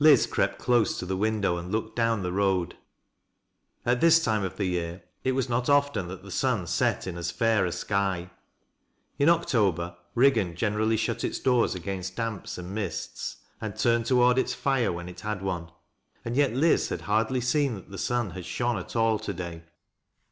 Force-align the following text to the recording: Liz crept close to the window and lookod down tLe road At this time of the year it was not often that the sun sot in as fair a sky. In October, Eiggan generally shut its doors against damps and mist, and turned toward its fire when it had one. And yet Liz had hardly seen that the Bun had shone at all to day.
Liz 0.00 0.26
crept 0.26 0.58
close 0.58 0.98
to 0.98 1.06
the 1.06 1.16
window 1.16 1.56
and 1.56 1.72
lookod 1.72 1.94
down 1.94 2.24
tLe 2.24 2.32
road 2.32 2.76
At 3.86 4.00
this 4.00 4.20
time 4.20 4.42
of 4.42 4.56
the 4.56 4.64
year 4.64 5.04
it 5.22 5.30
was 5.30 5.48
not 5.48 5.68
often 5.68 6.08
that 6.08 6.24
the 6.24 6.32
sun 6.32 6.66
sot 6.66 7.06
in 7.06 7.16
as 7.16 7.30
fair 7.30 7.64
a 7.64 7.70
sky. 7.70 8.32
In 9.16 9.28
October, 9.28 9.96
Eiggan 10.16 10.56
generally 10.56 10.96
shut 10.96 11.22
its 11.22 11.38
doors 11.38 11.76
against 11.76 12.16
damps 12.16 12.58
and 12.58 12.74
mist, 12.74 13.36
and 13.60 13.76
turned 13.76 14.06
toward 14.06 14.38
its 14.38 14.54
fire 14.54 14.90
when 14.90 15.08
it 15.08 15.20
had 15.20 15.40
one. 15.40 15.70
And 16.24 16.34
yet 16.34 16.52
Liz 16.52 16.88
had 16.88 17.02
hardly 17.02 17.40
seen 17.40 17.76
that 17.76 17.92
the 17.92 18.04
Bun 18.08 18.30
had 18.30 18.44
shone 18.46 18.76
at 18.76 18.96
all 18.96 19.20
to 19.20 19.32
day. 19.32 19.62